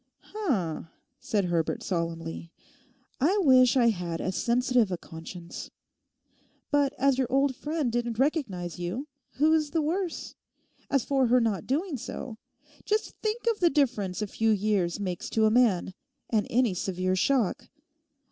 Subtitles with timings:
[0.33, 0.87] 'H'm,'
[1.19, 2.51] said Herbert solemnly:
[3.19, 5.69] 'I wish I had as sensitive a conscience.
[6.71, 10.33] But as your old friend didn't recognise you, who's the worse?
[10.89, 12.39] As for her not doing so,
[12.83, 15.93] just think of the difference a few years makes to a man,
[16.31, 17.69] and any severe shock.